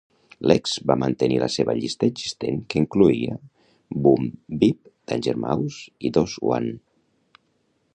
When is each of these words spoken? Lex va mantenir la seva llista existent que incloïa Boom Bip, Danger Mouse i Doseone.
Lex 0.51 0.71
va 0.91 0.95
mantenir 1.01 1.37
la 1.43 1.49
seva 1.55 1.75
llista 1.81 2.07
existent 2.13 2.57
que 2.73 2.81
incloïa 2.83 3.37
Boom 4.07 4.33
Bip, 4.65 4.93
Danger 5.13 5.39
Mouse 5.47 5.97
i 6.11 6.17
Doseone. 6.19 6.79